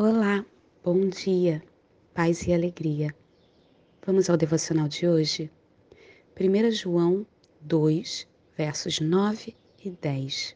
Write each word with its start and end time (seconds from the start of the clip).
Olá, 0.00 0.46
bom 0.84 1.08
dia, 1.08 1.60
paz 2.14 2.46
e 2.46 2.52
alegria. 2.52 3.12
Vamos 4.06 4.30
ao 4.30 4.36
devocional 4.36 4.86
de 4.86 5.08
hoje? 5.08 5.50
1 6.40 6.70
João 6.70 7.26
2, 7.62 8.28
versos 8.56 9.00
9 9.00 9.56
e 9.84 9.90
10. 9.90 10.54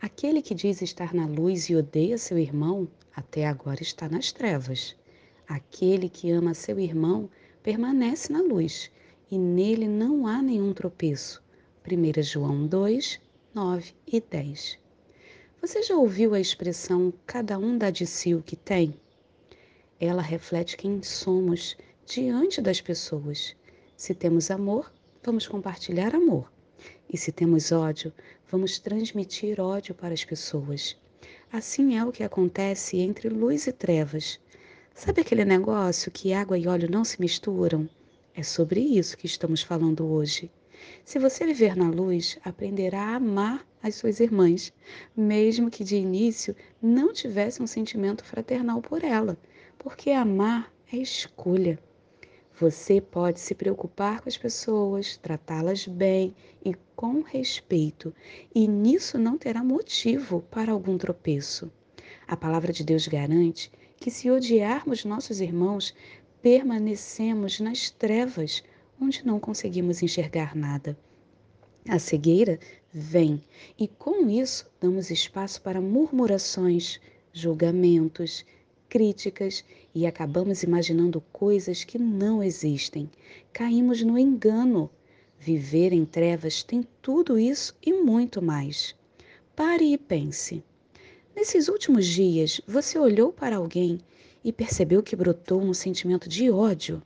Aquele 0.00 0.40
que 0.40 0.54
diz 0.54 0.82
estar 0.82 1.12
na 1.12 1.26
luz 1.26 1.68
e 1.68 1.74
odeia 1.74 2.16
seu 2.16 2.38
irmão, 2.38 2.86
até 3.12 3.44
agora 3.44 3.82
está 3.82 4.08
nas 4.08 4.30
trevas. 4.30 4.94
Aquele 5.48 6.08
que 6.08 6.30
ama 6.30 6.54
seu 6.54 6.78
irmão 6.78 7.28
permanece 7.64 8.32
na 8.32 8.40
luz, 8.40 8.88
e 9.28 9.36
nele 9.36 9.88
não 9.88 10.28
há 10.28 10.40
nenhum 10.40 10.72
tropeço. 10.72 11.42
1 11.84 12.22
João 12.22 12.68
2, 12.68 13.20
9 13.52 13.92
e 14.06 14.20
10. 14.20 14.78
Você 15.60 15.82
já 15.82 15.94
ouviu 15.94 16.32
a 16.32 16.40
expressão 16.40 17.12
cada 17.26 17.58
um 17.58 17.76
dá 17.76 17.90
de 17.90 18.06
si 18.06 18.34
o 18.34 18.42
que 18.42 18.56
tem? 18.56 18.94
Ela 20.00 20.22
reflete 20.22 20.74
quem 20.74 21.02
somos 21.02 21.76
diante 22.06 22.62
das 22.62 22.80
pessoas. 22.80 23.54
Se 23.94 24.14
temos 24.14 24.50
amor, 24.50 24.90
vamos 25.22 25.46
compartilhar 25.46 26.14
amor. 26.14 26.50
E 27.12 27.18
se 27.18 27.30
temos 27.30 27.72
ódio, 27.72 28.10
vamos 28.50 28.78
transmitir 28.78 29.60
ódio 29.60 29.94
para 29.94 30.14
as 30.14 30.24
pessoas. 30.24 30.96
Assim 31.52 31.98
é 31.98 32.04
o 32.06 32.10
que 32.10 32.22
acontece 32.22 32.96
entre 32.96 33.28
luz 33.28 33.66
e 33.66 33.72
trevas. 33.72 34.40
Sabe 34.94 35.20
aquele 35.20 35.44
negócio 35.44 36.10
que 36.10 36.32
água 36.32 36.58
e 36.58 36.66
óleo 36.66 36.90
não 36.90 37.04
se 37.04 37.20
misturam? 37.20 37.86
É 38.34 38.42
sobre 38.42 38.80
isso 38.80 39.14
que 39.14 39.26
estamos 39.26 39.60
falando 39.60 40.10
hoje. 40.10 40.50
Se 41.04 41.18
você 41.18 41.46
viver 41.46 41.76
na 41.76 41.88
luz, 41.88 42.38
aprenderá 42.44 43.00
a 43.00 43.16
amar 43.16 43.66
as 43.82 43.94
suas 43.94 44.20
irmãs, 44.20 44.72
mesmo 45.16 45.70
que 45.70 45.84
de 45.84 45.96
início 45.96 46.54
não 46.80 47.12
tivesse 47.12 47.62
um 47.62 47.66
sentimento 47.66 48.24
fraternal 48.24 48.80
por 48.80 49.02
ela, 49.02 49.38
porque 49.78 50.10
amar 50.10 50.72
é 50.92 50.96
escolha. 50.96 51.78
Você 52.58 53.00
pode 53.00 53.40
se 53.40 53.54
preocupar 53.54 54.20
com 54.20 54.28
as 54.28 54.36
pessoas, 54.36 55.16
tratá-las 55.16 55.86
bem 55.86 56.34
e 56.62 56.74
com 56.94 57.22
respeito, 57.22 58.14
e 58.54 58.68
nisso 58.68 59.18
não 59.18 59.38
terá 59.38 59.64
motivo 59.64 60.42
para 60.50 60.72
algum 60.72 60.98
tropeço. 60.98 61.72
A 62.28 62.36
palavra 62.36 62.72
de 62.72 62.84
Deus 62.84 63.08
garante 63.08 63.72
que, 63.98 64.10
se 64.10 64.30
odiarmos 64.30 65.04
nossos 65.04 65.40
irmãos, 65.40 65.94
permanecemos 66.42 67.60
nas 67.60 67.90
trevas, 67.90 68.62
onde 69.00 69.24
não 69.24 69.40
conseguimos 69.40 70.02
enxergar 70.02 70.54
nada. 70.54 70.96
A 71.88 71.98
cegueira 71.98 72.60
vem 72.92 73.42
e 73.78 73.88
com 73.88 74.28
isso 74.28 74.70
damos 74.80 75.10
espaço 75.10 75.62
para 75.62 75.80
murmurações, 75.80 77.00
julgamentos, 77.32 78.44
críticas 78.88 79.64
e 79.94 80.06
acabamos 80.06 80.62
imaginando 80.62 81.20
coisas 81.32 81.84
que 81.84 81.98
não 81.98 82.42
existem. 82.42 83.08
Caímos 83.52 84.02
no 84.02 84.18
engano. 84.18 84.90
Viver 85.38 85.94
em 85.94 86.04
trevas 86.04 86.62
tem 86.62 86.86
tudo 87.00 87.38
isso 87.38 87.74
e 87.82 87.94
muito 87.94 88.42
mais. 88.42 88.94
Pare 89.56 89.90
e 89.90 89.96
pense. 89.96 90.62
Nesses 91.34 91.68
últimos 91.68 92.06
dias, 92.06 92.60
você 92.66 92.98
olhou 92.98 93.32
para 93.32 93.56
alguém 93.56 94.00
e 94.44 94.52
percebeu 94.52 95.02
que 95.02 95.16
brotou 95.16 95.62
um 95.62 95.72
sentimento 95.72 96.28
de 96.28 96.50
ódio? 96.50 97.02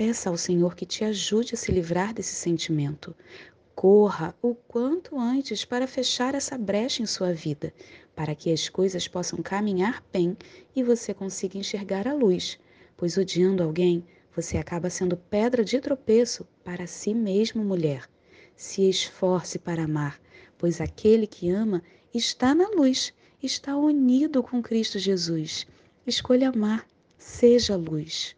Peça 0.00 0.30
ao 0.30 0.36
Senhor 0.38 0.74
que 0.74 0.86
te 0.86 1.04
ajude 1.04 1.52
a 1.52 1.58
se 1.58 1.70
livrar 1.70 2.14
desse 2.14 2.32
sentimento. 2.32 3.14
Corra 3.74 4.34
o 4.40 4.54
quanto 4.54 5.18
antes 5.18 5.62
para 5.62 5.86
fechar 5.86 6.34
essa 6.34 6.56
brecha 6.56 7.02
em 7.02 7.06
sua 7.06 7.34
vida, 7.34 7.70
para 8.16 8.34
que 8.34 8.50
as 8.50 8.66
coisas 8.66 9.06
possam 9.06 9.42
caminhar 9.42 10.02
bem 10.10 10.34
e 10.74 10.82
você 10.82 11.12
consiga 11.12 11.58
enxergar 11.58 12.08
a 12.08 12.14
luz, 12.14 12.58
pois 12.96 13.18
odiando 13.18 13.62
alguém, 13.62 14.02
você 14.34 14.56
acaba 14.56 14.88
sendo 14.88 15.18
pedra 15.18 15.62
de 15.62 15.78
tropeço 15.78 16.48
para 16.64 16.86
si 16.86 17.12
mesmo, 17.12 17.62
mulher. 17.62 18.08
Se 18.56 18.88
esforce 18.88 19.58
para 19.58 19.84
amar, 19.84 20.18
pois 20.56 20.80
aquele 20.80 21.26
que 21.26 21.50
ama 21.50 21.82
está 22.14 22.54
na 22.54 22.70
luz, 22.70 23.12
está 23.42 23.76
unido 23.76 24.42
com 24.42 24.62
Cristo 24.62 24.98
Jesus. 24.98 25.66
Escolha 26.06 26.48
amar, 26.48 26.86
seja 27.18 27.76
luz. 27.76 28.34